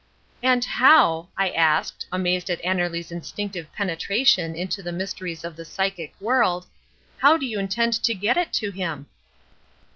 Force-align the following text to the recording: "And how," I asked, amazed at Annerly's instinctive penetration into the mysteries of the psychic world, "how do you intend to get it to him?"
"And 0.41 0.65
how," 0.65 1.29
I 1.37 1.51
asked, 1.51 2.07
amazed 2.11 2.49
at 2.49 2.59
Annerly's 2.63 3.11
instinctive 3.11 3.71
penetration 3.71 4.55
into 4.55 4.81
the 4.81 4.91
mysteries 4.91 5.43
of 5.43 5.55
the 5.55 5.63
psychic 5.63 6.19
world, 6.19 6.65
"how 7.19 7.37
do 7.37 7.45
you 7.45 7.59
intend 7.59 8.01
to 8.01 8.15
get 8.15 8.35
it 8.35 8.51
to 8.53 8.71
him?" 8.71 9.05